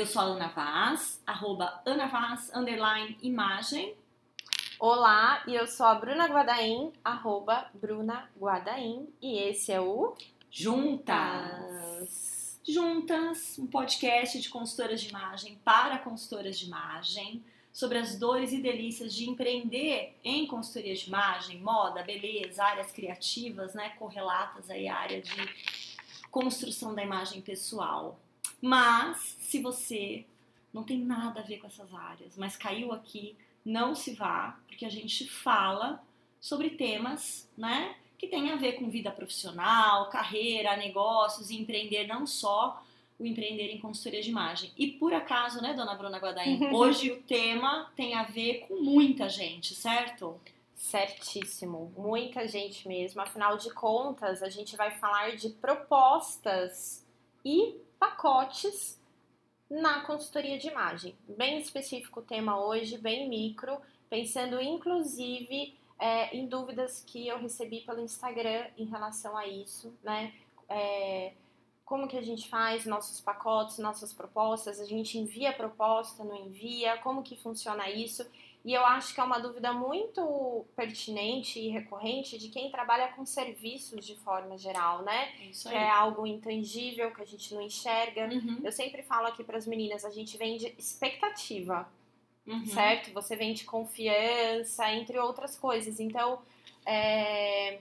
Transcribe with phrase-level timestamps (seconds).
[0.00, 3.94] Eu sou a Ana Vaz, arroba Ana Vaz, underline, imagem.
[4.78, 10.16] Olá, e eu sou a Bruna Guadaim, arroba Bruna Guadaim, e esse é o
[10.50, 12.58] Juntas.
[12.66, 18.62] Juntas, um podcast de consultoras de imagem para consultoras de imagem, sobre as dores e
[18.62, 24.96] delícias de empreender em consultoria de imagem, moda, beleza, áreas criativas, né, correlatas aí à
[24.96, 25.30] área de
[26.30, 28.18] construção da imagem pessoal.
[28.60, 30.24] Mas se você
[30.72, 34.84] não tem nada a ver com essas áreas, mas caiu aqui, não se vá, porque
[34.84, 36.02] a gente fala
[36.40, 42.26] sobre temas, né, que tem a ver com vida profissional, carreira, negócios e empreender não
[42.26, 42.82] só
[43.18, 44.72] o empreender em consultoria de imagem.
[44.78, 49.28] E por acaso, né, dona Bruna Guadaim, hoje o tema tem a ver com muita
[49.28, 50.40] gente, certo?
[50.74, 53.20] Certíssimo, muita gente mesmo.
[53.20, 57.06] Afinal de contas, a gente vai falar de propostas
[57.44, 58.98] e pacotes
[59.68, 61.14] na consultoria de imagem.
[61.28, 67.82] Bem específico o tema hoje, bem micro, pensando inclusive é, em dúvidas que eu recebi
[67.82, 70.32] pelo Instagram em relação a isso, né?
[70.68, 71.34] É,
[71.84, 76.96] como que a gente faz nossos pacotes, nossas propostas, a gente envia proposta, não envia,
[76.98, 78.24] como que funciona isso?
[78.62, 83.24] E eu acho que é uma dúvida muito pertinente e recorrente de quem trabalha com
[83.24, 85.32] serviços de forma geral, né?
[85.50, 88.26] Isso Que é algo intangível que a gente não enxerga.
[88.26, 88.60] Uhum.
[88.62, 91.88] Eu sempre falo aqui para as meninas, a gente vende expectativa,
[92.46, 92.66] Uhum.
[92.66, 93.12] certo?
[93.12, 95.98] Você vende confiança, entre outras coisas.
[96.00, 96.40] Então,
[96.84, 97.78] é,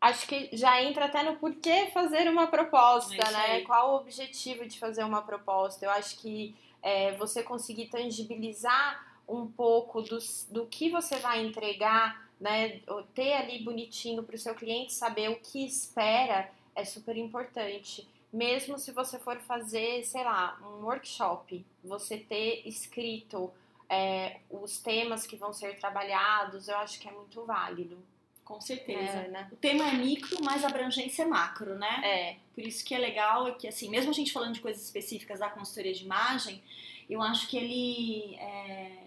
[0.00, 3.38] acho que já entra até no porquê fazer uma proposta, É né?
[3.56, 3.64] aí.
[3.64, 5.84] Qual o objetivo de fazer uma proposta?
[5.84, 12.28] Eu acho que é, você conseguir tangibilizar um pouco dos, do que você vai entregar,
[12.40, 12.80] né?
[13.14, 18.06] Ter ali bonitinho para o seu cliente saber o que espera é super importante.
[18.32, 23.52] Mesmo se você for fazer, sei lá, um workshop, você ter escrito
[23.88, 27.98] é, os temas que vão ser trabalhados, eu acho que é muito válido.
[28.42, 29.18] Com certeza.
[29.18, 29.48] É, né?
[29.52, 32.00] O tema é micro, mas a abrangência é macro, né?
[32.04, 34.82] É, Por isso que é legal é que, assim, mesmo a gente falando de coisas
[34.82, 36.62] específicas da consultoria de imagem,
[37.08, 38.34] eu acho que ele.
[38.36, 38.98] é,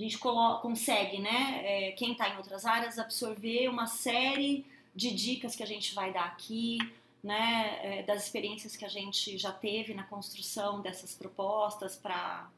[0.00, 1.60] a gente consegue, né?
[1.64, 6.12] é, quem está em outras áreas, absorver uma série de dicas que a gente vai
[6.12, 6.78] dar aqui,
[7.22, 7.78] né?
[7.82, 12.48] é, das experiências que a gente já teve na construção dessas propostas para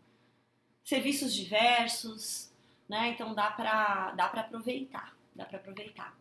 [0.84, 2.50] serviços diversos,
[2.88, 3.08] né?
[3.08, 6.16] Então dá para dá para aproveitar, dá para aproveitar.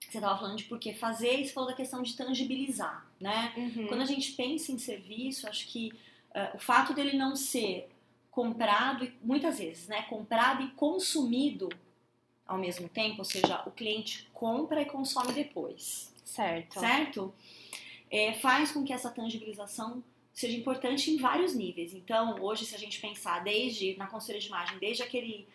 [0.00, 3.52] Você estava falando de por que fazer e você falou da questão de tangibilizar, né?
[3.56, 3.86] uhum.
[3.88, 5.92] Quando a gente pensa em serviço, acho que
[6.34, 7.88] eh, o fato dele não ser
[8.34, 10.02] comprado, e muitas vezes, né?
[10.02, 11.68] Comprado e consumido
[12.46, 16.80] ao mesmo tempo, ou seja, o cliente compra e consome depois certo.
[16.80, 17.34] certo?
[18.10, 20.02] É, faz com que essa tangibilização
[20.32, 21.94] seja importante em vários níveis.
[21.94, 25.46] Então, hoje, se a gente pensar desde na consultoria de imagem, desde aquele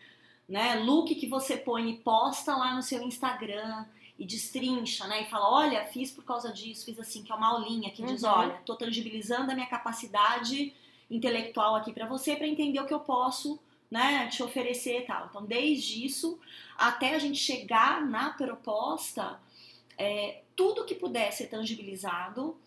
[0.48, 3.86] né, look que você põe e posta lá no seu Instagram
[4.18, 7.50] e destrincha, né, e fala, olha, fiz por causa disso, fiz assim, que é uma
[7.50, 8.30] aulinha que diz, Uhum.
[8.30, 10.74] olha, tô tangibilizando a minha capacidade
[11.10, 13.60] intelectual aqui para você para entender o que eu posso
[13.90, 15.28] né, te oferecer e tal.
[15.30, 16.40] Então, desde isso
[16.78, 19.40] até a gente chegar na proposta,
[19.98, 22.58] é, tudo que puder ser tangibilizado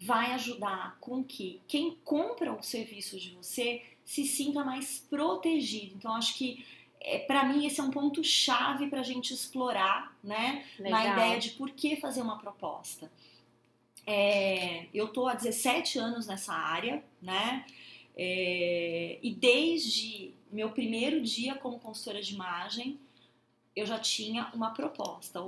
[0.00, 5.94] vai ajudar com que quem compra o serviço de você se sinta mais protegido.
[5.96, 6.64] Então, acho que
[7.00, 11.38] é, para mim esse é um ponto chave para a gente explorar, né, na ideia
[11.38, 13.10] de por que fazer uma proposta.
[14.04, 17.64] É, eu tô há 17 anos nessa área, né?
[18.16, 22.98] É, e desde meu primeiro dia como consultora de imagem,
[23.74, 25.42] eu já tinha uma proposta.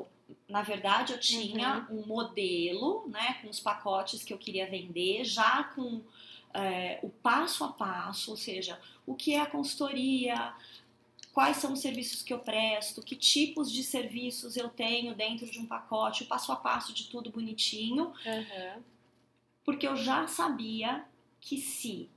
[0.49, 5.65] Na verdade, eu tinha um modelo, né, com os pacotes que eu queria vender, já
[5.65, 6.01] com
[6.55, 10.55] é, o passo a passo, ou seja, o que é a consultoria,
[11.35, 15.59] quais são os serviços que eu presto, que tipos de serviços eu tenho dentro de
[15.59, 18.83] um pacote, o passo a passo de tudo bonitinho, Uhum.
[19.65, 21.05] porque eu já sabia
[21.41, 22.09] que se,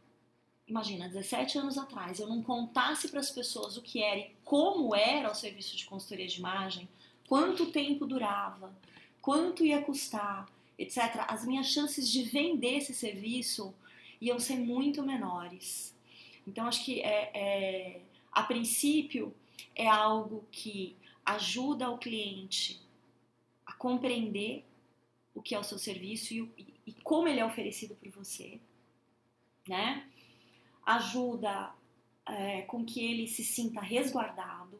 [0.67, 4.93] imagina, 17 anos atrás, eu não contasse para as pessoas o que era e como
[4.93, 6.87] era o serviço de consultoria de imagem,
[7.27, 8.75] quanto tempo durava,
[9.21, 13.73] quanto ia custar, etc., as minhas chances de vender esse serviço
[14.19, 15.95] iam ser muito menores.
[16.45, 19.33] Então, acho que é, é- a princípio
[19.75, 22.79] é algo que ajuda o cliente
[23.65, 24.63] a compreender
[25.33, 28.59] o que é o seu serviço e, e como ele é oferecido por você,
[29.67, 30.07] né?
[30.87, 31.71] Ajuda
[32.25, 34.79] é, com que ele se sinta resguardado,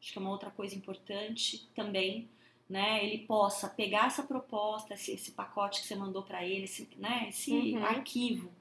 [0.00, 2.28] acho que é uma outra coisa importante também,
[2.68, 3.02] né?
[3.04, 7.26] Ele possa pegar essa proposta, esse, esse pacote que você mandou para ele, esse, né?
[7.28, 7.84] esse Uhum.
[7.84, 8.52] arquivo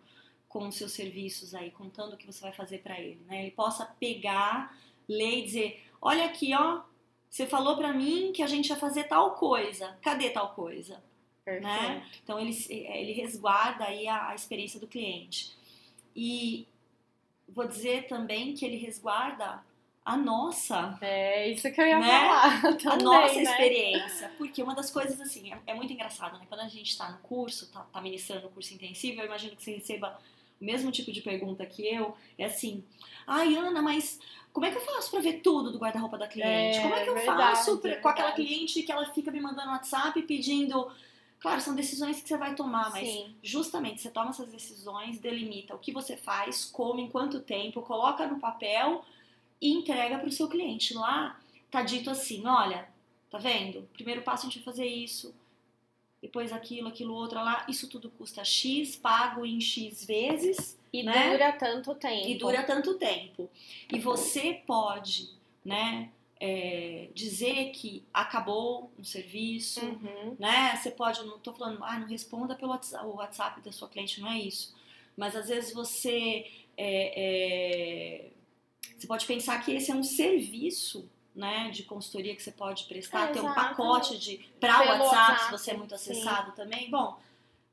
[0.47, 3.41] com os seus serviços aí, contando o que você vai fazer para ele, né?
[3.43, 4.75] Ele possa pegar,
[5.07, 6.81] ler e dizer: olha aqui, ó,
[7.29, 11.03] você falou para mim que a gente ia fazer tal coisa, cadê tal coisa?
[11.61, 12.07] Né?
[12.23, 15.51] Então ele, ele resguarda aí a, a experiência do cliente.
[16.21, 16.67] E
[17.47, 19.63] vou dizer também que ele resguarda
[20.03, 20.97] a nossa.
[20.99, 22.09] É isso que eu ia né?
[22.09, 22.61] falar.
[22.77, 23.43] Também, a nossa né?
[23.43, 24.31] experiência.
[24.37, 26.45] Porque uma das coisas, assim, é, é, muito engraçado, né?
[26.49, 29.63] Quando a gente está no curso, tá, tá ministrando o curso intensivo, eu imagino que
[29.63, 30.19] você receba
[30.59, 32.13] o mesmo tipo de pergunta que eu.
[32.37, 32.83] É assim:
[33.25, 34.19] ai, Ana, mas
[34.51, 36.79] como é que eu faço para ver tudo do guarda-roupa da cliente?
[36.79, 39.39] É, como é que eu verdade, faço pra, com aquela cliente que ela fica me
[39.39, 40.91] mandando WhatsApp pedindo.
[41.39, 43.35] Claro, são decisões que você vai tomar, mas Sim.
[43.41, 48.27] justamente você toma essas decisões, delimita o que você faz, como, em quanto tempo, coloca
[48.27, 49.05] no papel
[49.61, 50.93] e entrega para o seu cliente.
[50.93, 51.39] Lá
[51.71, 52.89] tá dito assim: olha,
[53.29, 53.87] tá vendo?
[53.93, 55.33] Primeiro passo a gente vai fazer isso,
[56.21, 57.65] depois aquilo, aquilo outro lá.
[57.69, 60.77] Isso tudo custa X, pago em X vezes.
[60.91, 61.31] E né?
[61.31, 62.27] dura tanto tempo.
[62.27, 63.49] E dura tanto tempo.
[63.91, 65.29] E você pode,
[65.63, 66.11] né?
[66.41, 70.37] É, dizer que acabou um serviço, uhum.
[70.39, 70.73] né?
[70.77, 74.21] Você pode, não tô falando, ah, não responda pelo WhatsApp, o WhatsApp da sua cliente,
[74.21, 74.73] não é isso.
[75.17, 76.45] Mas às vezes você
[76.77, 78.29] é, é,
[78.97, 83.29] você pode pensar que esse é um serviço né, de consultoria que você pode prestar,
[83.29, 86.55] é, ter um pacote de para o WhatsApp, WhatsApp, se você é muito acessado sim.
[86.55, 86.89] também.
[86.89, 87.17] Bom,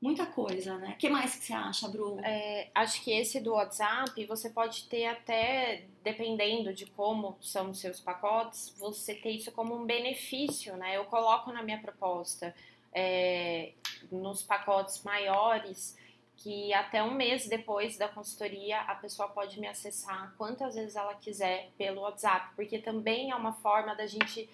[0.00, 0.92] muita coisa, né?
[0.94, 2.18] O que mais que você acha, Bru?
[2.22, 7.78] É, acho que esse do WhatsApp você pode ter até, dependendo de como são os
[7.78, 10.96] seus pacotes, você ter isso como um benefício, né?
[10.96, 12.54] Eu coloco na minha proposta
[12.92, 13.72] é,
[14.10, 15.96] nos pacotes maiores
[16.36, 21.14] que até um mês depois da consultoria a pessoa pode me acessar quantas vezes ela
[21.14, 24.48] quiser pelo WhatsApp, porque também é uma forma da gente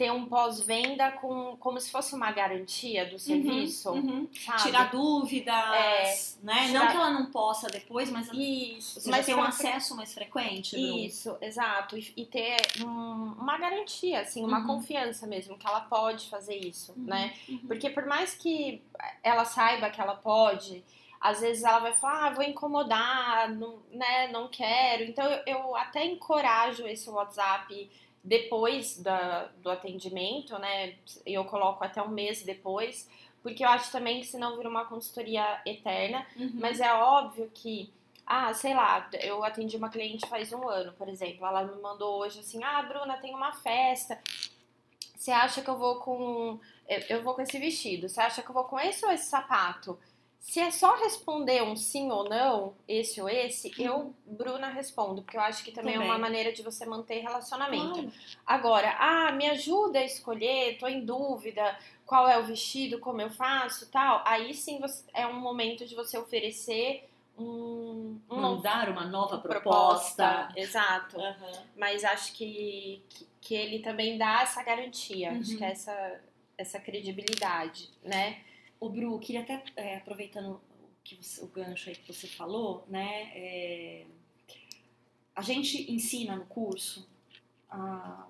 [0.00, 4.28] ter um pós-venda com como se fosse uma garantia do uhum, serviço, uhum, uhum.
[4.62, 5.54] Tirar dúvidas,
[6.40, 6.68] é, né?
[6.68, 6.72] Tirar...
[6.72, 10.74] Não que ela não possa depois, mas isso, mas ter um acesso mais frequente.
[10.74, 14.68] Isso, exato, e, e ter um, uma garantia, assim, uma uhum.
[14.68, 17.34] confiança mesmo que ela pode fazer isso, uhum, né?
[17.46, 17.58] Uhum.
[17.68, 18.80] Porque por mais que
[19.22, 20.82] ela saiba que ela pode
[21.20, 25.02] às vezes ela vai falar, ah, vou incomodar, não, né, não quero.
[25.02, 27.90] Então eu, eu até encorajo esse WhatsApp
[28.22, 30.94] depois da, do atendimento, né?
[31.24, 33.08] Eu coloco até um mês depois,
[33.42, 36.26] porque eu acho também que senão vira uma consultoria eterna.
[36.36, 36.52] Uhum.
[36.54, 37.90] Mas é óbvio que,
[38.26, 41.46] ah, sei lá, eu atendi uma cliente faz um ano, por exemplo.
[41.46, 44.20] Ela me mandou hoje assim: ah, Bruna, tem uma festa.
[45.16, 46.58] Você acha que eu vou com.
[47.08, 48.08] Eu vou com esse vestido.
[48.08, 49.98] Você acha que eu vou com esse ou esse sapato?
[50.40, 53.84] Se é só responder um sim ou não, esse ou esse, uhum.
[53.84, 57.20] eu, Bruna, respondo, porque eu acho que também, também, é uma maneira de você manter
[57.20, 57.92] relacionamento.
[57.92, 58.12] Claro.
[58.46, 63.30] Agora, ah, me ajuda a escolher, tô em dúvida, qual é o vestido, como eu
[63.30, 64.22] faço, tal.
[64.26, 67.08] Aí sim você, é um momento de você oferecer
[67.38, 70.46] um, um mandar uma nova proposta.
[70.46, 70.58] proposta.
[70.58, 71.18] Exato.
[71.18, 71.62] Uhum.
[71.76, 75.40] Mas acho que, que, que, ele também dá essa garantia, uhum.
[75.40, 76.20] acho que é essa,
[76.56, 78.40] essa credibilidade, né?
[78.80, 80.60] O Bru, queria até, é, aproveitando o,
[81.04, 83.30] que você, o gancho aí que você falou, né?
[83.34, 84.06] É,
[85.36, 87.06] a gente ensina no curso,
[87.68, 88.26] a,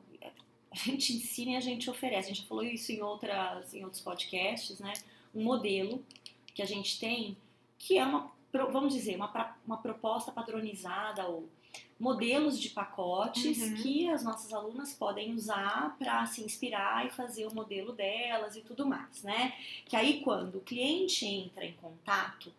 [0.71, 2.27] a gente ensina e a gente oferece.
[2.27, 4.93] A gente já falou isso em, outras, em outros podcasts, né?
[5.35, 6.05] Um modelo
[6.53, 7.37] que a gente tem
[7.81, 11.49] que é uma, vamos dizer, uma, uma proposta padronizada ou
[11.99, 13.75] modelos de pacotes uhum.
[13.75, 18.63] que as nossas alunas podem usar para se inspirar e fazer o modelo delas e
[18.63, 19.55] tudo mais, né?
[19.85, 22.51] Que aí quando o cliente entra em contato,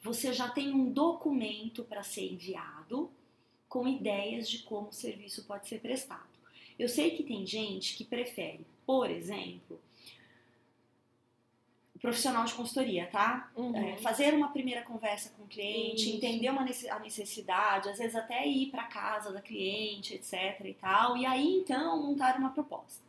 [0.00, 3.10] você já tem um documento para ser enviado
[3.68, 6.22] com ideias de como o serviço pode ser prestado.
[6.78, 9.80] Eu sei que tem gente que prefere, por exemplo,
[12.04, 13.50] profissional de consultoria, tá?
[13.56, 13.74] Uhum.
[13.74, 16.16] É, fazer uma primeira conversa com o cliente, Isso.
[16.16, 21.16] entender uma, a necessidade, às vezes até ir para casa da cliente, etc e tal,
[21.16, 23.02] e aí então montar uma proposta.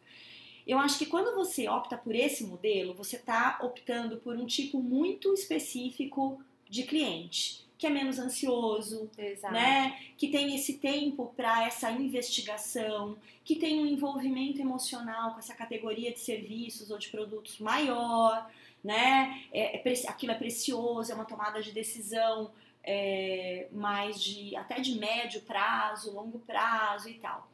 [0.65, 4.81] Eu acho que quando você opta por esse modelo, você está optando por um tipo
[4.81, 9.53] muito específico de cliente, que é menos ansioso, Exato.
[9.53, 9.99] né?
[10.17, 16.13] Que tem esse tempo para essa investigação, que tem um envolvimento emocional com essa categoria
[16.13, 18.49] de serviços ou de produtos maior
[18.85, 19.43] né?
[19.51, 22.51] É, é, aquilo é precioso, é uma tomada de decisão
[22.83, 27.49] é, mais de até de médio prazo, longo prazo e tal.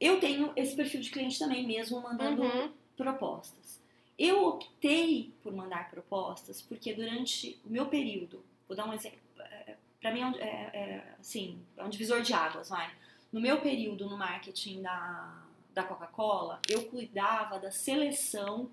[0.00, 2.72] Eu tenho esse perfil de cliente também, mesmo mandando uhum.
[2.96, 3.78] propostas.
[4.18, 9.76] Eu optei por mandar propostas porque durante o meu período, vou dar um exemplo, é,
[10.00, 12.90] para mim é, um, é, é, assim, é um divisor de águas, vai.
[13.30, 15.42] No meu período no marketing da,
[15.74, 18.70] da Coca-Cola, eu cuidava da seleção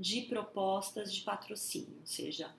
[0.00, 2.50] de propostas de patrocínio, ou seja,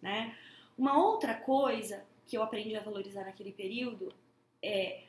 [0.00, 0.36] né?
[0.76, 4.12] Uma outra coisa que eu aprendi a valorizar naquele período
[4.62, 5.02] é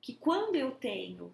[0.00, 1.32] que quando eu tenho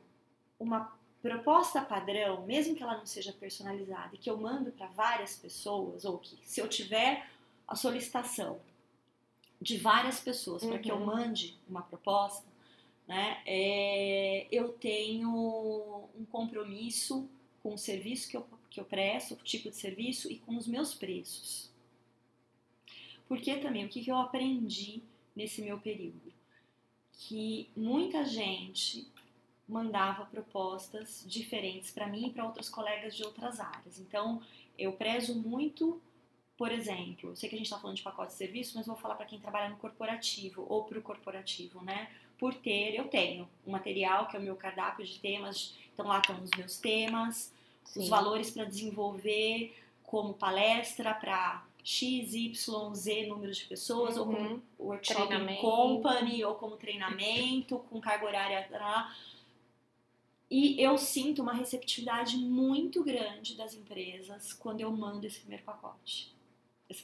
[0.59, 5.37] uma proposta padrão, mesmo que ela não seja personalizada e que eu mando para várias
[5.37, 7.27] pessoas, ou que se eu tiver
[7.67, 8.61] a solicitação
[9.61, 11.07] de várias pessoas para que eu Uhum.
[11.07, 12.45] mande uma proposta,
[13.07, 17.29] né, é, eu tenho um compromisso
[17.63, 20.67] com o serviço que eu, que eu presto, o tipo de serviço e com os
[20.67, 21.71] meus preços.
[23.29, 25.03] Porque também, o que, que eu aprendi
[25.35, 26.33] nesse meu período?
[27.13, 29.07] Que muita gente
[29.69, 33.99] mandava propostas diferentes para mim e para outros colegas de outras áreas.
[33.99, 34.41] Então,
[34.79, 36.01] eu prezo muito,
[36.57, 39.17] por exemplo, sei que a gente está falando de pacote de serviço, mas vou falar
[39.17, 42.11] para quem trabalha no corporativo ou para o corporativo, né?
[42.39, 46.19] Por ter, eu tenho um material que é o meu cardápio de temas, então lá
[46.19, 47.53] estão os meus temas,
[47.85, 48.09] os Sim.
[48.09, 54.63] valores para desenvolver como palestra para X, Y, Z número de pessoas, ou como Uhum.
[54.79, 58.67] workshop em company, ou como treinamento, com carga horária.
[58.69, 59.15] tará.
[60.51, 66.33] E eu sinto uma receptividade muito grande das empresas quando eu mando esse primeiro pacote,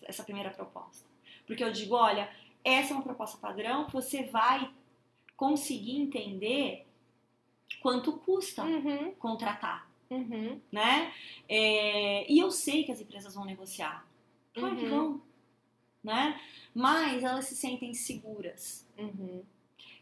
[0.05, 1.09] essa primeira proposta.
[1.47, 2.31] Porque eu digo, olha,
[2.65, 4.71] essa é uma proposta padrão, você vai
[5.43, 6.87] conseguir entender
[7.81, 9.11] quanto custa Uhum.
[9.15, 10.61] contratar, Uhum.
[10.71, 11.13] né?
[11.49, 14.07] É, e eu sei que as empresas vão negociar.
[14.55, 14.91] Claro que Uhum.
[14.91, 15.23] vão,
[16.05, 16.41] né?
[16.73, 18.87] Mas elas se sentem seguras.
[18.97, 19.43] Uhum.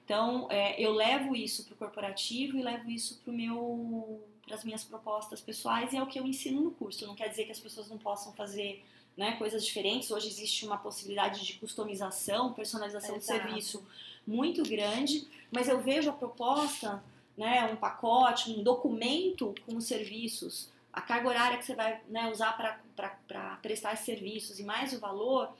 [0.04, 4.84] Então, é, eu levo isso para o corporativo e levo isso para meu, as minhas
[4.84, 7.06] propostas pessoais e é o que eu ensino no curso.
[7.06, 8.84] Não quer dizer que as pessoas não possam fazer
[9.16, 10.10] né, coisas diferentes.
[10.10, 13.38] Hoje existe uma possibilidade de customização, personalização Exato.
[13.38, 13.86] de serviço
[14.30, 17.02] muito grande, mas eu vejo a proposta,
[17.36, 22.30] né, um pacote, um documento com os serviços, a carga horária que você vai né,
[22.30, 25.52] usar para prestar esses serviços e mais o valor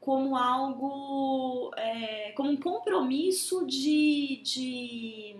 [0.00, 5.36] como algo, é, como um compromisso de, de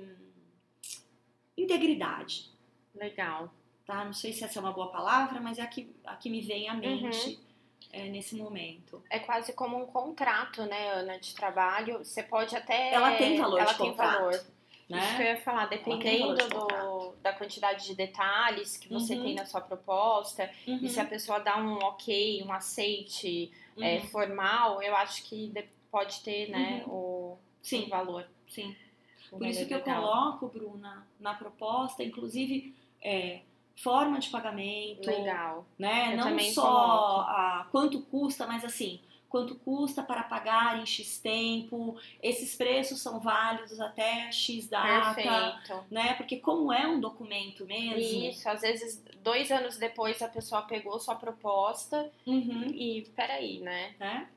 [1.57, 2.51] integridade,
[2.95, 3.53] Legal.
[3.87, 4.05] tá?
[4.05, 6.41] Não sei se essa é uma boa palavra, mas é a que, a que me
[6.41, 7.39] vem à mente
[7.93, 9.03] é, nesse momento.
[9.11, 11.99] É quase como um contrato, né, Ana, de trabalho.
[11.99, 12.93] Você pode até.
[12.93, 14.45] Ela tem valor ela tem contrato, valor.
[14.89, 14.99] Né?
[14.99, 19.23] Isso que eu ia falar, dependendo de do, da quantidade de detalhes que você Uhum.
[19.23, 23.97] tem na sua proposta, Uhum, e se a pessoa dá um ok, um aceite é,
[23.99, 24.07] uhum.
[24.07, 28.27] formal, eu acho que de- pode ter, né, o, o Sim, valor.
[28.49, 28.75] sim.
[29.31, 30.03] o Por isso que eu legal.
[30.03, 33.41] coloco, Bruna, na proposta, inclusive, é,
[33.83, 35.67] forma de pagamento, Legal.
[35.79, 36.13] né?
[36.13, 37.21] Eu Não só coloco.
[37.31, 43.21] a, quanto custa, mas assim, quanto custa para pagar em X tempo, esses preços são
[43.21, 45.85] válidos até X data, Perfeito.
[45.91, 46.15] né?
[46.15, 50.99] Porque como é um documento mesmo, Isso, às vezes, dois anos depois, a pessoa pegou
[50.99, 53.95] sua proposta Uhum, e, peraí, né?
[54.01, 54.29] né?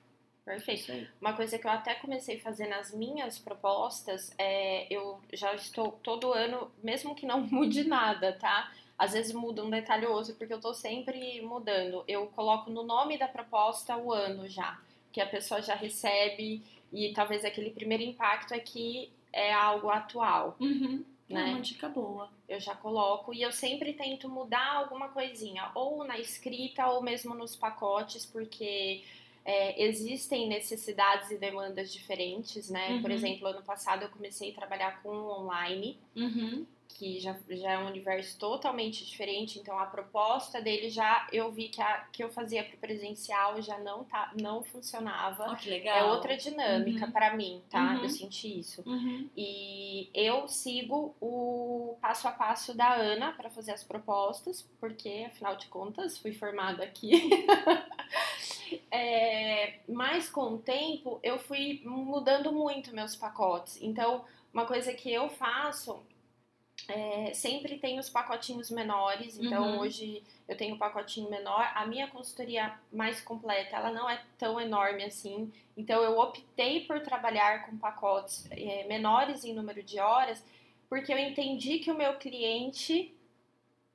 [0.44, 1.08] Perfeito.
[1.22, 5.92] Uma coisa que eu até comecei a fazer nas minhas propostas é eu já estou
[6.04, 8.72] todo ano, mesmo que não mude nada, tá?
[9.04, 12.04] Às vezes muda um detalhe ou outro, porque eu tô sempre mudando.
[12.08, 14.80] Eu coloco no nome da proposta o ano já,
[15.12, 16.62] que a pessoa já recebe
[16.94, 20.56] e talvez aquele primeiro impacto é que é algo atual.
[20.60, 21.04] Uhum.
[21.30, 21.46] É Né?
[21.46, 22.30] uma dica boa.
[22.48, 27.34] Eu já coloco e eu sempre tento mudar alguma coisinha, ou na escrita ou mesmo
[27.34, 29.02] nos pacotes, porque
[29.44, 33.00] é, existem necessidades e demandas diferentes, né?
[33.02, 33.16] Por Uhum.
[33.18, 36.68] exemplo, ano passado eu comecei a trabalhar com online, Uhum.
[36.94, 41.70] Que já, já é um universo totalmente diferente, então a proposta dele já eu vi
[41.70, 45.52] que a que eu fazia pro presencial já não tá, não funcionava.
[45.52, 45.98] Ó, que legal.
[45.98, 47.12] É outra dinâmica Uhum.
[47.12, 47.96] pra mim, tá?
[47.96, 48.04] Uhum.
[48.04, 48.84] Eu senti isso.
[48.86, 49.30] Uhum.
[49.36, 55.56] E eu sigo o passo a passo da Ana para fazer as propostas, porque afinal
[55.56, 57.12] de contas fui formada aqui.
[58.90, 63.78] É, mas com o tempo eu fui mudando muito meus pacotes.
[63.82, 66.02] Então, uma coisa que eu faço
[66.88, 69.38] é, sempre tem os pacotinhos menores.
[69.38, 69.80] Então, Uhum.
[69.80, 71.72] hoje eu tenho um pacotinho menor.
[71.76, 75.52] A minha consultoria mais completa, ela não é tão enorme assim.
[75.78, 80.44] Então, eu optei por trabalhar com pacotes é, menores em número de horas,
[80.90, 83.16] porque eu entendi que o meu cliente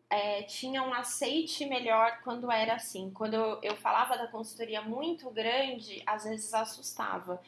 [0.09, 3.11] é, tinha um aceite melhor quando era assim.
[3.11, 7.41] Quando eu, eu falava da consultoria muito grande, às vezes assustava.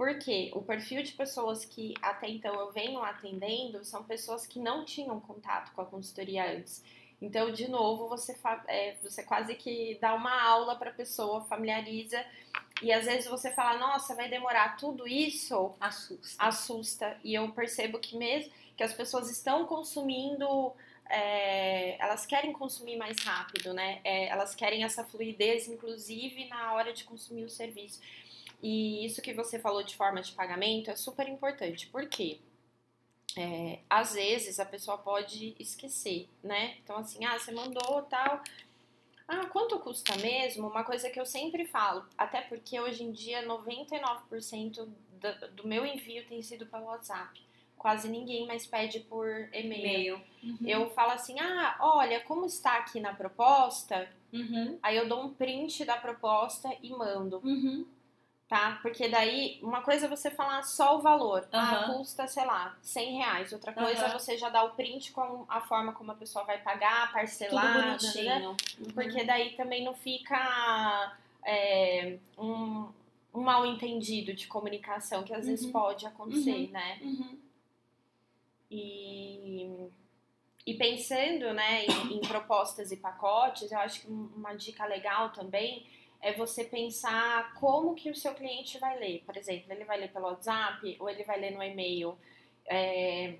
[0.00, 4.82] Porque o perfil de pessoas que até então eu venho atendendo são pessoas que não
[4.82, 6.82] tinham contato com a consultoria antes.
[7.20, 8.34] Então, de novo, você,
[8.66, 12.24] é, você quase que dá uma aula para a pessoa, familiariza,
[12.80, 15.74] e às vezes você fala, nossa, vai demorar tudo isso.
[15.78, 16.42] Assusta.
[16.42, 17.20] Assusta.
[17.22, 20.72] E eu percebo que mesmo que as pessoas estão consumindo
[21.10, 24.00] é, elas querem consumir mais rápido, né?
[24.04, 28.00] É, elas querem essa fluidez, inclusive na hora de consumir o serviço.
[28.62, 32.38] E isso que você falou de forma de pagamento é super importante, porque
[33.36, 36.76] é, às vezes a pessoa pode esquecer, né?
[36.82, 38.42] Então, assim, ah, você mandou tal.
[39.26, 40.68] Ah, quanto custa mesmo?
[40.68, 45.86] Uma coisa que eu sempre falo, até porque hoje em dia 99% do, do meu
[45.86, 47.40] envio tem sido pelo WhatsApp
[47.80, 50.20] quase ninguém mais pede por e-mail.
[50.42, 50.58] Uhum.
[50.66, 54.78] Eu falo assim: ah, olha, como está aqui na proposta, uhum.
[54.82, 57.40] aí eu dou um print da proposta e mando.
[57.42, 57.86] Uhum.
[58.50, 58.80] Tá?
[58.82, 61.46] Porque daí, uma coisa é você falar só o valor.
[61.52, 63.52] Ah, custa, sei lá, 100 reais.
[63.52, 66.58] Outra coisa é você já dar o print com a forma como a pessoa vai
[66.58, 67.96] pagar, parcelar.
[67.96, 68.48] Tudo Né?
[68.48, 68.56] Uhum.
[68.92, 71.16] Porque daí também não fica
[71.46, 72.88] é, um,
[73.32, 75.70] um mal entendido de comunicação, que às vezes uhum.
[75.70, 76.70] pode acontecer, uhum.
[76.72, 76.98] né?
[77.02, 77.38] Uhum.
[78.68, 79.90] E,
[80.66, 85.86] e pensando né, em, em propostas e pacotes, eu acho que uma dica legal também
[86.20, 89.22] é você pensar como que o seu cliente vai ler.
[89.24, 92.16] Por exemplo, ele vai ler pelo WhatsApp ou ele vai ler no e-mail.
[92.66, 93.34] É,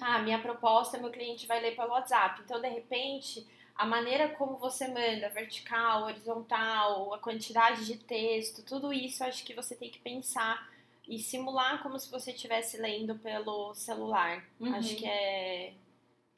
[0.00, 2.42] ah, minha proposta, meu cliente vai ler pelo WhatsApp.
[2.44, 8.92] Então, de repente, a maneira como você manda, vertical, horizontal, a quantidade de texto, tudo
[8.92, 10.68] isso acho que você tem que pensar
[11.08, 14.44] e simular como se você estivesse lendo pelo celular.
[14.60, 14.74] Uhum.
[14.74, 15.72] Acho que é,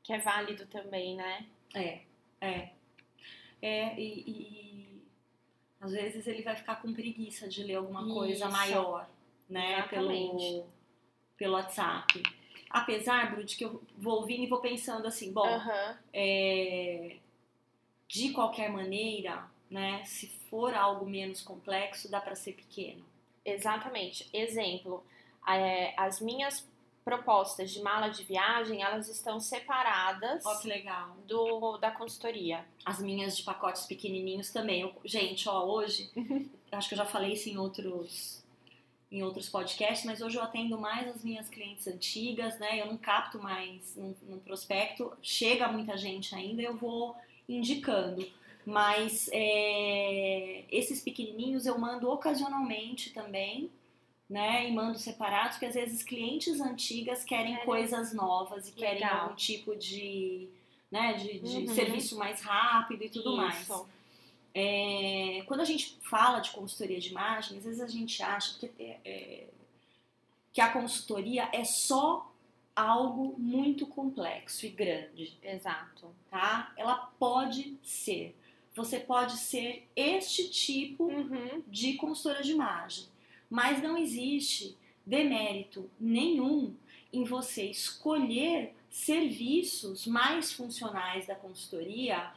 [0.03, 1.47] que é válido também, né?
[1.75, 2.01] É,
[2.41, 2.71] é.
[3.61, 4.68] É, e, e
[5.81, 8.15] às vezes ele vai ficar com preguiça de ler alguma Isso.
[8.15, 9.09] coisa maior,
[9.49, 9.83] né?
[9.83, 10.67] Pelo,
[11.37, 12.23] pelo WhatsApp.
[12.71, 15.95] Apesar, Bru, de que eu vou ouvindo e vou pensando assim, bom, uhum.
[16.13, 17.17] é,
[18.07, 20.03] de qualquer maneira, né?
[20.05, 23.05] Se for algo menos complexo, dá para ser pequeno.
[23.45, 24.29] Exatamente.
[24.33, 25.03] Exemplo,
[25.47, 26.69] é, as minhas
[27.09, 31.17] propostas de mala de viagem, elas estão separadas oh, que legal.
[31.27, 32.65] Do, da consultoria.
[32.85, 34.83] As minhas de pacotes pequenininhos também.
[34.83, 36.11] Eu, gente, ó, hoje,
[36.71, 38.39] acho que eu já falei isso em outros
[39.11, 42.79] em outros podcasts, mas hoje eu atendo mais as minhas clientes antigas, né?
[42.79, 47.17] Eu não capto mais no, no prospecto, chega muita gente ainda, eu vou
[47.49, 48.29] indicando.
[48.67, 53.71] Mas é, esses pequenininhos eu mando ocasionalmente também,
[54.29, 54.69] né?
[54.69, 57.65] E mando separados, porque às vezes clientes antigas querem é.
[57.65, 58.79] coisas novas e Legal.
[58.79, 60.49] querem algum tipo de,
[60.91, 61.75] né, de, de uhum.
[61.75, 63.37] serviço mais rápido e tudo Isso.
[63.37, 63.87] mais.
[64.55, 68.71] É, quando a gente fala de consultoria de imagem, às vezes a gente acha que,
[68.79, 69.47] é, é
[70.53, 72.31] que a consultoria é só
[72.75, 75.37] algo muito complexo e grande.
[75.43, 76.15] Exato.
[76.31, 76.73] Tá?
[76.77, 78.35] Ela pode ser
[78.79, 81.63] você pode ser este tipo uhum.
[81.67, 83.07] de consultora de imagem.
[83.49, 86.75] Mas não existe demérito nenhum
[87.13, 92.31] em você escolher serviços mais funcionais da consultoria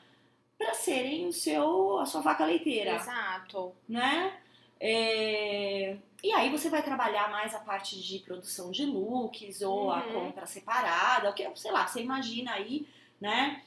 [0.58, 2.96] para serem o seu a sua vaca leiteira.
[2.96, 3.74] Exato.
[3.88, 4.38] Né?
[4.80, 5.98] É...
[6.24, 9.92] E aí você vai trabalhar mais a parte de produção de looks ou uhum.
[9.92, 12.88] a compra separada, o que, sei lá, você imagina aí,
[13.20, 13.64] né?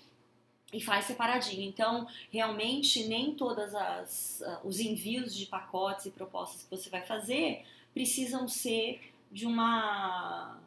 [0.74, 1.62] E faz separadinho.
[1.62, 7.00] Então, realmente, nem todas as uh, os envios de pacotes e propostas que você vai
[7.02, 10.60] fazer precisam ser de uma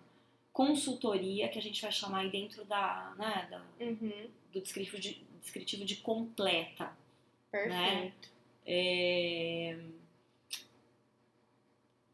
[0.53, 4.27] consultoria que a gente vai chamar aí dentro da, né, da uhum.
[4.51, 6.85] do descritivo de, descritivo de completa.
[6.85, 6.91] Né?
[7.51, 7.69] Perfeito.
[7.75, 8.11] Né?
[8.65, 9.77] É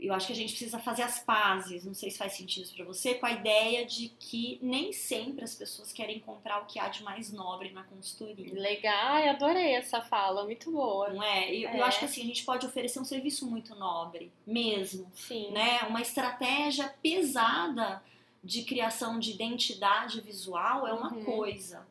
[0.04, 2.76] eu acho que a gente precisa fazer as pazes, não sei se faz sentido isso
[2.76, 6.78] para você, com a ideia de que nem sempre as pessoas querem comprar o que
[6.78, 8.54] há de mais nobre na consultoria.
[8.54, 11.10] Legal, adorei essa fala, muito boa.
[11.10, 11.56] Não é?
[11.56, 11.80] Eu, é.
[11.80, 15.10] eu acho que assim, a gente pode oferecer um serviço muito nobre, mesmo.
[15.16, 15.52] Sim.
[15.52, 15.80] Né?
[15.88, 18.04] Uma estratégia pesada
[18.44, 21.24] de criação de identidade visual é uma uhum.
[21.24, 21.88] coisa.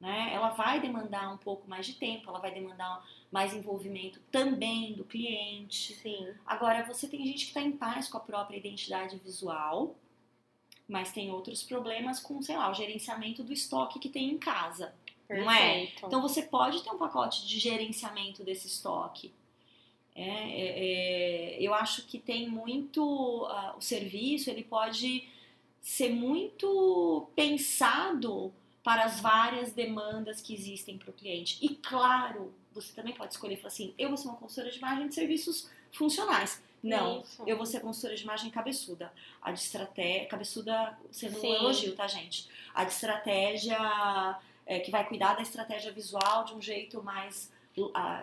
[0.00, 0.30] Né?
[0.32, 5.04] Ela vai demandar um pouco mais de tempo, ela vai demandar mais envolvimento também do
[5.04, 5.94] cliente.
[5.94, 6.34] Sim.
[6.44, 9.96] Agora, você tem gente que está em paz com a própria identidade visual,
[10.88, 14.92] mas tem outros problemas com, sei lá, o gerenciamento do estoque que tem em casa.
[15.28, 15.46] Perfeito.
[15.46, 15.84] Não é?
[16.04, 19.32] Então você pode ter um pacote de gerenciamento desse estoque.
[20.12, 23.00] É, é, é, eu acho que tem muito
[23.44, 25.26] uh, o serviço ele pode
[25.80, 31.58] ser muito pensado para as várias demandas que existem para o cliente.
[31.64, 35.08] E claro, você também pode escolher falar assim: eu vou ser uma consultora de imagem
[35.08, 36.62] de serviços funcionais.
[36.82, 37.42] Não, Isso.
[37.46, 39.12] eu vou ser consultora de imagem cabeçuda.
[39.42, 40.26] A de estratégia.
[40.26, 41.52] Cabeçuda sendo um Sim.
[41.54, 42.48] elogio, tá, gente?
[42.74, 47.52] A de estratégia é, que vai cuidar da estratégia visual de um jeito mais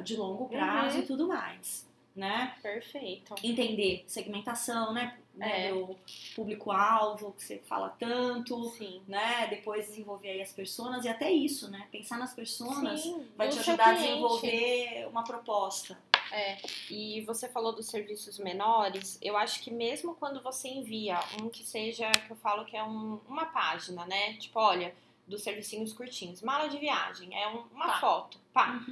[0.03, 1.03] de longo prazo Uhum.
[1.03, 1.86] e tudo mais.
[2.17, 2.55] Né?
[2.63, 3.35] Perfeito.
[3.43, 5.15] Entender segmentação, né?
[5.35, 5.71] né, É.
[5.71, 5.95] do
[6.35, 9.03] público-alvo que você fala tanto, Sim.
[9.07, 9.45] né?
[9.47, 11.87] Depois desenvolver aí as personas e até isso, né?
[11.91, 15.95] Pensar nas personas Sim, vai te ajudar a desenvolver uma proposta.
[16.31, 16.57] É,
[16.89, 21.63] e você falou dos serviços menores, eu acho que mesmo quando você envia um que
[21.63, 24.33] seja, que eu falo que é um- uma página, né?
[24.33, 24.93] Tipo, olha,
[25.27, 27.99] dos servicinhos curtinhos, mala de viagem, é um- uma Tá.
[27.99, 28.83] foto, pá.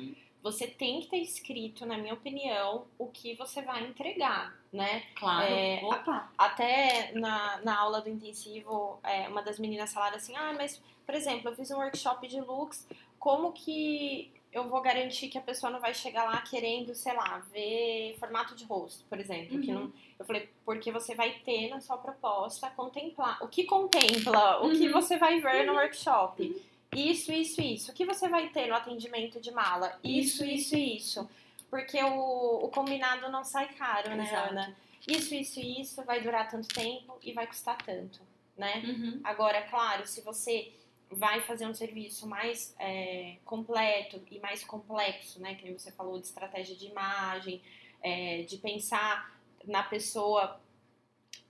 [0.46, 5.02] Você tem que ter escrito, na minha opinião, o que você vai entregar, né?
[5.16, 5.44] Claro.
[5.52, 6.30] É, Opa.
[6.38, 11.16] Até na, na aula do intensivo, é, uma das meninas falaram assim: ah, mas, por
[11.16, 15.72] exemplo, eu fiz um workshop de looks, como que eu vou garantir que a pessoa
[15.72, 19.60] não vai chegar lá querendo, sei lá, ver formato de rosto, por exemplo?
[19.60, 19.80] Que Uhum.
[19.86, 23.40] não, eu falei, porque você vai ter na sua proposta contemplar.
[23.44, 24.64] O que contempla?
[24.64, 24.94] O que Uhum.
[24.94, 26.64] você vai ver no workshop?
[26.96, 27.92] Isso, isso, isso.
[27.92, 30.00] O que você vai ter no atendimento de mala?
[30.04, 31.30] Isso, isso, isso.
[31.70, 34.50] Porque o, o combinado não sai caro, né, Exato.
[34.52, 34.76] Ana?
[35.08, 38.22] Isso, isso, isso vai durar tanto tempo e vai custar tanto,
[38.58, 38.82] né?
[38.86, 39.22] Uhum.
[39.24, 40.72] Agora, claro, se você
[41.12, 45.56] vai fazer um serviço mais é, completo e mais complexo, né?
[45.56, 47.62] Que você falou de estratégia de imagem,
[48.02, 50.60] é, de pensar na pessoa,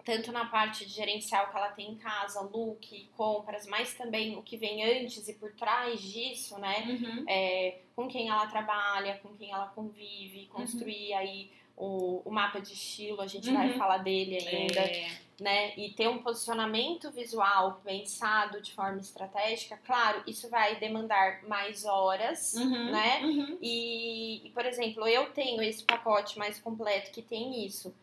[0.06, 4.44] tanto na parte de gerencial que ela tem em casa, look, compras, mas também o
[4.44, 6.86] que vem antes e por trás disso, né?
[6.88, 7.26] Uhum.
[7.28, 12.72] é, com quem ela trabalha, com quem ela convive, construir aí o, o mapa de
[12.74, 13.78] estilo, a gente vai Uhum.
[13.78, 15.08] falar dele ainda, É,
[15.42, 15.74] né?
[15.76, 22.54] E ter um posicionamento visual pensado de forma estratégica, claro, isso vai demandar mais horas,
[22.54, 22.92] Uhum.
[22.92, 23.22] né?
[23.24, 23.58] Uhum.
[23.62, 27.94] E, e, por exemplo, eu tenho esse pacote mais completo que tem isso.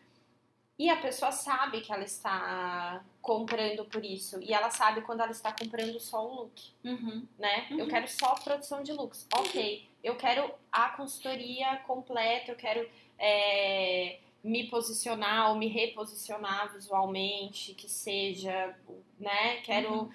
[0.77, 4.41] E a pessoa sabe que ela está comprando por isso.
[4.41, 7.27] E ela sabe quando ela está comprando só o look Uhum.
[7.37, 7.67] né?
[7.71, 7.87] Eu Uhum.
[7.87, 9.27] quero só produção de looks.
[9.37, 17.73] Ok, eu quero a consultoria completa, eu quero é, me posicionar ou me reposicionar visualmente,
[17.75, 18.75] que seja,
[19.19, 19.57] né?
[19.61, 19.93] Quero.
[19.93, 20.11] Uhum.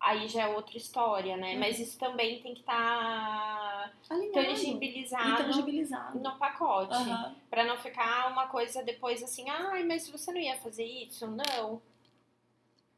[0.00, 1.54] Aí já é outra história, né?
[1.54, 1.60] Uhum.
[1.60, 4.01] Mas isso também tem que estar Alinhado.
[4.74, 6.18] Tangibilizado Intangibilizado.
[6.18, 6.92] no pacote.
[6.94, 7.34] Aham.
[7.50, 11.26] Pra não ficar uma coisa depois assim, ai, mas você não ia fazer isso?
[11.26, 11.80] Não.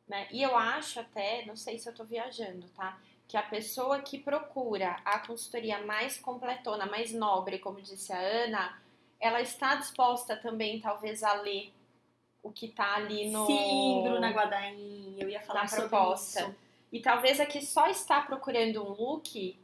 [0.09, 0.29] Né?
[0.31, 2.99] E eu acho até, não sei se eu tô viajando, tá?
[3.27, 8.79] Que a pessoa que procura a consultoria mais completona, mais nobre, como disse a Ana,
[9.19, 11.73] ela está disposta também, talvez, a ler
[12.43, 13.47] o que tá ali no.
[13.47, 16.41] Sim, Bruna Guadain, eu ia falar na proposta.
[16.43, 16.55] isso.
[16.93, 19.59] E talvez a que só está procurando um look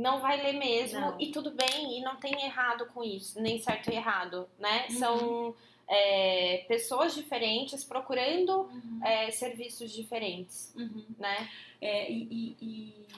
[0.00, 1.00] não vai ler mesmo.
[1.00, 1.20] Não.
[1.20, 4.86] E tudo bem, e não tem errado com isso, nem certo e errado, né?
[4.90, 4.96] Uhum.
[4.98, 5.54] São
[5.86, 9.00] é, pessoas diferentes procurando Uhum.
[9.04, 11.04] é, serviços diferentes, Uhum.
[11.18, 11.48] né?
[11.80, 12.56] É, e, e-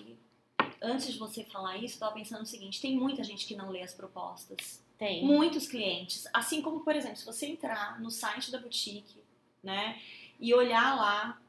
[0.09, 0.16] e
[0.81, 3.71] antes de você falar isso, eu tava pensando o seguinte: tem muita gente que não
[3.71, 4.83] lê as propostas.
[4.99, 5.25] Tem.
[5.25, 6.27] Muitos clientes.
[6.33, 9.21] Assim como, por exemplo, se você entrar no site da boutique,
[9.62, 10.01] né,
[10.40, 11.40] e olhar lá,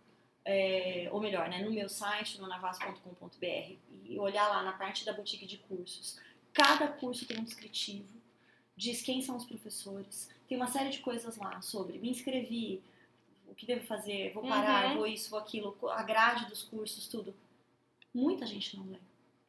[0.46, 3.76] é, ou melhor, né, no meu site, no navas.com.br,
[4.06, 6.20] e olhar lá na parte da boutique de cursos,
[6.54, 8.08] cada curso tem um descritivo,
[8.76, 12.82] diz quem são os professores, tem uma série de coisas lá sobre me inscrevi,
[13.48, 14.98] o que devo fazer, vou parar, Uhum.
[14.98, 17.34] vou isso, vou aquilo, a grade dos cursos, tudo.
[18.14, 18.98] Muita gente não lê.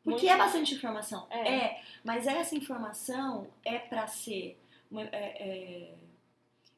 [0.03, 1.27] Porque Muita- é bastante informação.
[1.31, 1.49] É.
[1.57, 4.59] é mas essa informação é para ser.
[4.95, 5.95] é- é-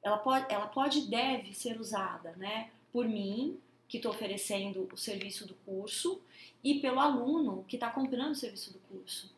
[0.02, 4.96] ela, pode, ela pode e deve ser usada né, por mim, que estou oferecendo o
[4.96, 6.20] serviço do curso,
[6.62, 9.32] e pelo aluno que está comprando o serviço do curso.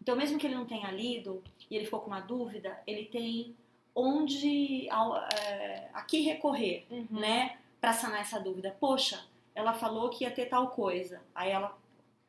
[0.00, 3.54] Então, mesmo que ele não tenha lido e ele ficou com uma dúvida, ele tem
[3.94, 7.06] onde é, a que recorrer Uhum.
[7.10, 8.76] né, para sanar essa dúvida.
[8.80, 11.20] Poxa, ela falou que ia ter tal coisa.
[11.34, 11.76] Aí ela,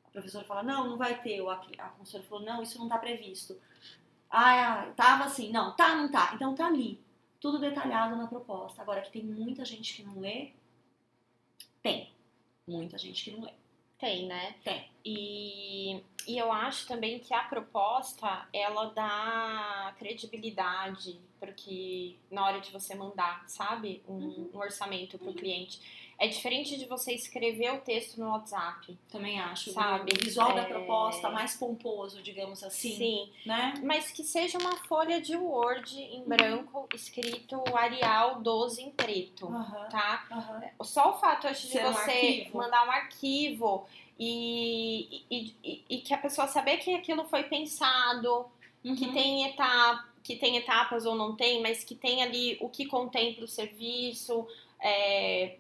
[0.06, 1.42] a professora fala, não, não vai ter.
[1.42, 3.58] Ou a, a consultora falou, não, isso não está previsto.
[4.30, 6.32] Ah, tava assim, não, tá, não tá.
[6.36, 7.00] Então tá ali,
[7.40, 8.82] tudo detalhado na proposta.
[8.82, 10.52] Agora que tem muita gente que não lê,
[11.84, 12.10] tem.
[12.68, 13.52] Muita gente que não lê.
[14.00, 14.56] Tem, né?
[14.64, 14.90] Tem.
[15.06, 22.72] E, e eu acho também que a proposta, ela dá credibilidade porque na hora de
[22.72, 24.02] você mandar, sabe?
[24.08, 24.50] Um, Uhum.
[24.54, 26.13] um orçamento para o cliente.
[26.24, 28.98] É diferente de você escrever o texto no WhatsApp.
[29.12, 29.72] Também acho.
[29.74, 32.96] Sabe, O visual da é- proposta mais pomposo, digamos assim.
[32.96, 33.30] Sim.
[33.46, 33.74] Né?
[33.84, 36.02] Mas que seja uma folha de Word Uhum.
[36.02, 39.48] em branco, escrito Arial 12 em preto.
[39.48, 40.26] Aham, Tá?
[40.32, 40.62] aham.
[40.82, 42.58] Só o fato acho, de Ser um você arquivo.
[42.58, 43.86] mandar um arquivo
[44.18, 48.46] E, e, e, e que a pessoa saber que aquilo foi pensado,
[48.86, 48.96] uhum.
[48.96, 52.86] que tem etapa, que tem etapas ou não tem, mas que tem ali o que
[52.86, 54.48] contempla o serviço,
[54.80, 55.58] é,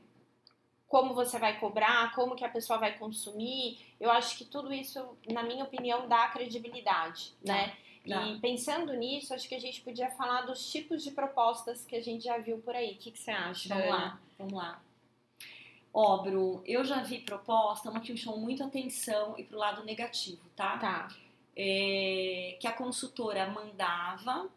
[0.93, 3.79] como você vai cobrar, como que a pessoa vai consumir.
[3.99, 7.51] Eu acho que tudo isso, na minha opinião, dá credibilidade, tá.
[7.51, 7.75] né?
[8.07, 8.21] Tá.
[8.27, 12.01] E pensando nisso, acho que a gente podia falar dos tipos de propostas que a
[12.01, 12.91] gente já viu por aí.
[12.91, 13.69] O que, que você acha?
[13.69, 14.83] Vamos lá, vamos lá.
[15.91, 19.83] Ó, Bru, eu já vi proposta, uma que me chamou muito atenção e pro lado
[19.83, 20.77] negativo, tá?
[20.77, 21.07] Tá.
[21.57, 24.47] É, que a consultora mandava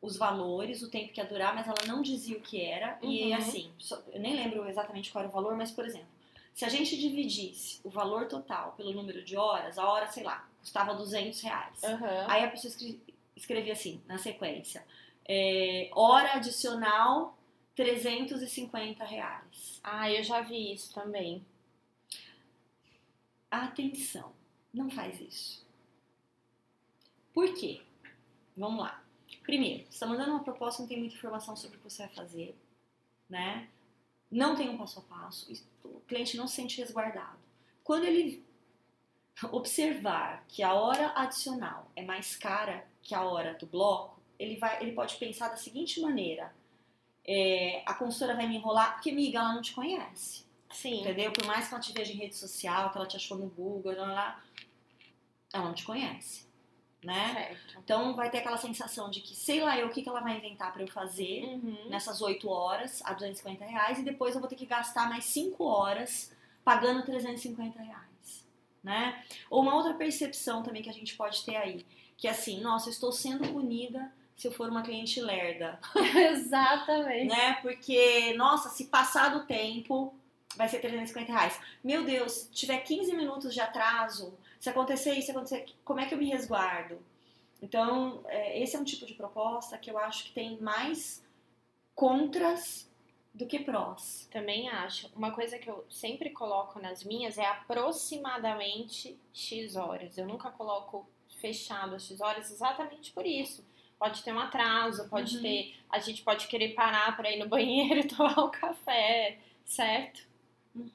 [0.00, 2.98] os valores, o tempo que ia durar, mas ela não dizia o que era.
[3.02, 3.10] Uhum.
[3.10, 3.70] E assim,
[4.12, 6.08] eu nem lembro exatamente qual era o valor, mas por exemplo,
[6.54, 10.48] se a gente dividisse o valor total pelo número de horas, a hora, sei lá,
[10.60, 11.82] custava 200 reais.
[11.82, 12.26] Uhum.
[12.26, 12.72] Aí a pessoa
[13.36, 14.84] escrevia assim, na sequência,
[15.24, 17.38] é, hora adicional
[17.74, 19.80] 350 reais.
[19.84, 21.44] Ah, eu já vi isso também.
[23.50, 24.32] Atenção,
[24.74, 25.66] não faz isso.
[27.32, 27.80] Por quê?
[28.56, 29.07] Vamos lá.
[29.48, 32.14] Primeiro, você está mandando uma proposta, não tem muita informação sobre o que você vai
[32.14, 32.54] fazer,
[33.30, 33.66] né?
[34.30, 35.50] Não tem um passo a passo,
[35.82, 37.38] o cliente não se sente resguardado.
[37.82, 38.44] Quando ele
[39.50, 44.82] observar que a hora adicional é mais cara que a hora do bloco, ele, vai,
[44.82, 46.54] ele pode pensar da seguinte maneira:
[47.26, 50.44] é, a consultora vai me enrolar, porque, amiga, ela não te conhece.
[50.70, 51.00] Sim.
[51.00, 51.32] Entendeu?
[51.32, 53.92] Por mais que ela te veja em rede social, que ela te achou no Google,
[53.92, 54.44] ela
[55.54, 56.47] não te conhece.
[57.02, 57.32] Né?
[57.32, 57.78] Certo.
[57.84, 60.36] Então vai ter aquela sensação de que sei lá eu o que, que ela vai
[60.36, 61.88] inventar para eu fazer uhum.
[61.88, 65.62] nessas 8 horas a 250 reais e depois eu vou ter que gastar mais 5
[65.62, 66.34] horas
[66.64, 68.08] pagando 350 reais
[68.82, 69.22] né?
[69.50, 72.88] Ou uma outra percepção também que a gente pode ter aí, que é assim, nossa,
[72.88, 75.78] eu estou sendo punida se eu for uma cliente lerda.
[76.30, 77.26] Exatamente.
[77.26, 77.54] Né?
[77.60, 80.14] Porque, nossa, se passar do tempo,
[80.56, 81.60] vai ser 350 reais.
[81.82, 86.18] Meu Deus, tiver 15 minutos de atraso, se acontecer isso, acontecer, como é que eu
[86.18, 86.98] me resguardo?
[87.60, 91.24] Então, é, esse é um tipo de proposta que eu acho que tem mais
[91.94, 92.88] contras
[93.34, 94.28] do que prós.
[94.30, 95.10] Também acho.
[95.14, 100.18] Uma coisa que eu sempre coloco nas minhas é aproximadamente X horas.
[100.18, 101.08] Eu nunca coloco
[101.40, 103.64] fechado as X horas exatamente por isso.
[103.98, 105.42] Pode ter um atraso, pode uhum.
[105.42, 105.74] ter.
[105.90, 110.26] A gente pode querer parar para ir no banheiro e tomar um café, certo?
[110.74, 110.90] Uhum.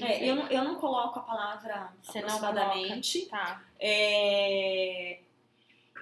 [0.00, 3.22] É, eu, não, eu não coloco a palavra Você aproximadamente.
[3.22, 3.64] Não tá.
[3.78, 5.20] É,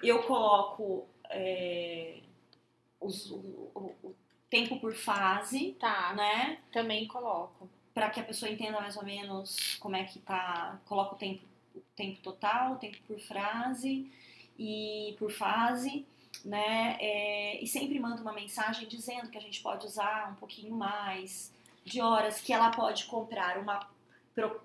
[0.02, 2.20] eu coloco é,
[3.00, 3.36] os, o,
[4.02, 4.14] o,
[4.50, 6.58] tempo por fase, tá, né?
[6.72, 7.68] Também coloco.
[7.94, 10.78] Para que a pessoa entenda mais ou menos como é que tá.
[10.86, 11.42] Coloca o tempo,
[11.74, 14.10] o tempo total, o tempo por frase
[14.58, 16.06] e por fase,
[16.44, 16.96] né?
[17.00, 21.55] É, e sempre manda uma mensagem dizendo que a gente pode usar um pouquinho mais
[21.86, 23.88] de horas, que ela pode comprar uma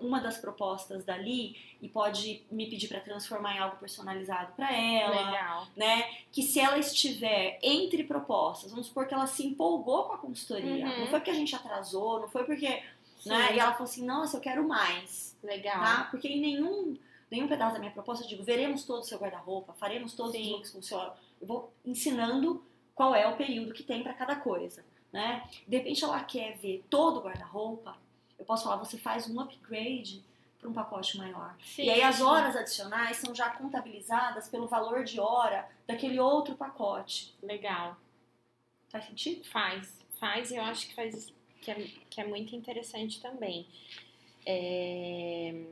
[0.00, 5.30] uma das propostas dali e pode me pedir para transformar em algo personalizado para ela,
[5.30, 5.66] Legal.
[5.74, 6.10] né?
[6.30, 10.84] Que se ela estiver entre propostas, vamos supor que ela se empolgou com a consultoria,
[10.84, 11.00] uhum.
[11.00, 12.82] não foi porque a gente atrasou, não foi porque,
[13.18, 13.30] Sim.
[13.30, 13.56] né?
[13.56, 16.08] E ela falou assim, nossa, eu quero mais, legal, tá?
[16.10, 16.94] Porque em nenhum
[17.30, 20.42] nenhum pedaço da minha proposta eu digo, veremos todo o seu guarda-roupa, faremos todos Sim.
[20.42, 22.62] os looks com seu, eu vou ensinando
[22.94, 25.48] qual é o período que tem para cada coisa, né?
[25.68, 27.96] De repente ela quer ver todo o guarda-roupa
[28.42, 30.20] eu posso falar, você faz um upgrade
[30.58, 31.56] para um pacote maior.
[31.64, 36.56] Sim, e aí as horas adicionais são já contabilizadas pelo valor de hora daquele outro
[36.56, 37.32] pacote.
[37.40, 37.96] Legal.
[38.88, 39.44] Faz sentido?
[39.44, 41.74] Faz, faz e eu acho que faz que é,
[42.10, 43.64] que é muito interessante também.
[44.44, 45.64] É...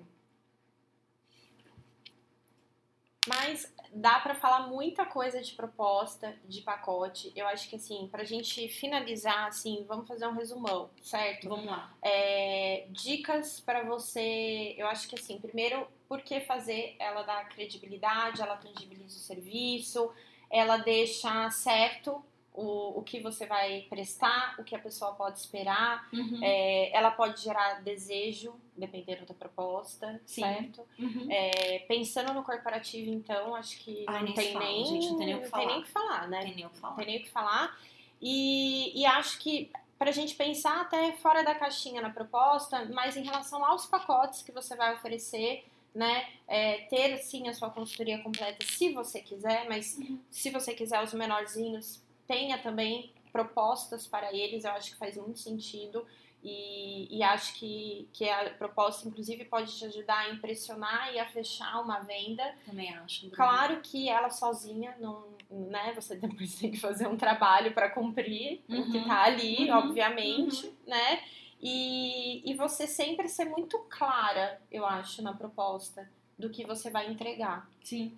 [3.26, 7.32] Mas dá para falar muita coisa de proposta, de pacote.
[7.34, 11.48] Eu acho que assim, pra gente finalizar, assim, vamos fazer um resumão, certo?
[11.48, 11.92] Vamos lá.
[12.02, 14.74] É, dicas para você.
[14.76, 16.96] Eu acho que assim, primeiro, por que fazer?
[16.98, 20.12] Ela dá credibilidade, ela tangibiliza o serviço,
[20.50, 26.08] ela deixa certo o, o que você vai prestar, o que a pessoa pode esperar.
[26.12, 26.40] Uhum.
[26.42, 30.42] É, ela pode gerar desejo, dependendo da proposta, Sim.
[30.42, 30.86] certo?
[30.98, 31.26] Uhum.
[31.30, 35.26] É, pensando no corporativo, então, acho que Ai, não, tem fala, nem, gente, não tem
[35.26, 35.62] nem o que falar.
[35.64, 36.40] Tem nem o que falar, né?
[36.42, 36.96] Tem nem o que falar.
[36.96, 37.78] Tem nem o que falar.
[38.20, 43.16] E, e acho que para a gente pensar até fora da caixinha na proposta, mas
[43.16, 46.26] em relação aos pacotes que você vai oferecer, né?
[46.48, 50.18] É, ter sim a sua consultoria completa se você quiser, mas Uhum.
[50.30, 55.38] se você quiser os menorzinhos, tenha também propostas para eles, eu acho que faz muito
[55.40, 56.06] sentido.
[56.42, 61.26] E, e acho que, que a proposta, inclusive, pode te ajudar a impressionar e a
[61.26, 62.42] fechar uma venda.
[62.64, 63.28] Também acho.
[63.30, 65.92] Claro que ela sozinha não, né?
[65.94, 69.04] Você depois tem que fazer um trabalho para cumprir o que Uhum.
[69.08, 69.76] tá ali, Uhum.
[69.78, 71.22] obviamente, né?
[71.60, 77.10] E, e você sempre ser muito clara, eu acho, na proposta do que você vai
[77.12, 77.68] entregar.
[77.84, 78.16] Sim.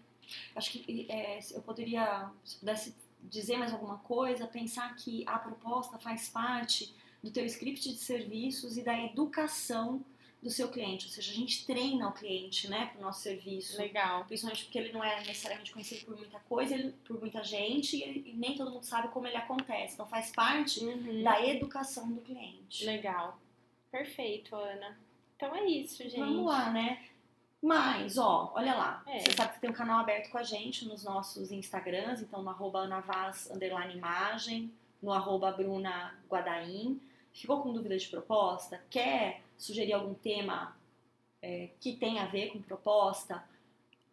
[0.55, 5.98] Acho que é, eu poderia, se pudesse dizer mais alguma coisa, pensar que a proposta
[5.98, 10.04] faz parte do teu script de serviços e da educação
[10.42, 13.78] do seu cliente, ou seja, a gente treina o cliente, né, para o nosso serviço.
[13.78, 14.24] Legal.
[14.24, 18.02] Principalmente porque ele não é necessariamente conhecido por muita coisa, ele, por muita gente, e,
[18.02, 19.94] ele, e, nem todo mundo sabe como ele acontece.
[19.94, 21.22] Então faz parte uhum.
[21.22, 22.85] da educação do cliente.
[22.85, 23.40] Legal.
[23.92, 24.98] Perfeito, Ana.
[25.37, 26.18] Então é isso, gente.
[26.18, 27.04] Vamos lá, né?
[27.62, 29.03] Mas, ó, olha lá.
[29.07, 29.20] É.
[29.20, 32.51] Você sabe que tem um canal aberto com a gente nos nossos Instagrams, então no
[32.51, 37.01] arroba anavaz, underline imagem, no arroba Bruna Guadaim.
[37.33, 38.83] Ficou com dúvida de proposta?
[38.90, 40.77] Quer sugerir algum tema
[41.40, 43.44] é, que tem a ver com proposta?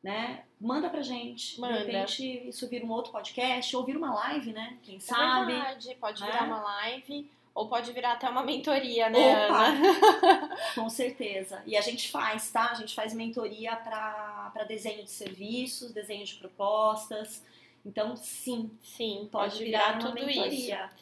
[0.01, 0.45] Né?
[0.61, 1.59] Manda pra gente.
[1.59, 1.79] Manda.
[1.79, 4.77] De repente, isso vira um outro podcast, ou vira uma live, né?
[4.83, 5.53] Quem é sabe.
[5.53, 6.47] Verdade, pode virar né?
[6.47, 7.29] uma live.
[7.59, 10.57] Ou pode virar até uma mentoria, né, Opa, Ana?
[10.75, 11.61] Com certeza.
[11.65, 12.71] E a gente faz, tá?
[12.71, 17.43] A gente faz mentoria para desenho de serviços, desenho de propostas.
[17.85, 18.71] Então, sim.
[18.81, 20.85] Sim, pode, pode virar, virar, uma mentoria.
[20.85, 20.95] Isso.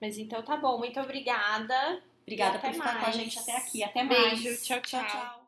[0.00, 2.00] Mas então tá bom, muito obrigada.
[2.22, 3.00] Obrigada por ficar mais.
[3.00, 3.82] com a gente até aqui.
[3.82, 4.40] Até mais.
[4.40, 5.00] Beijo, tchau, tchau.
[5.00, 5.43] tchau, tchau.